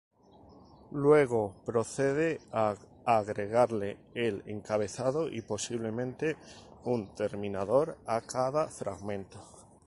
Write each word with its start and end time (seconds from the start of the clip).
Luego 0.93 1.57
procede 1.63 2.41
a 2.51 2.73
agregarle 3.05 3.99
el 4.15 4.41
encabezado 4.47 5.29
y 5.29 5.41
posiblemente 5.43 6.37
un 6.85 7.13
terminador 7.13 7.99
a 8.07 8.19
cada 8.21 8.67
fragmento. 8.67 9.39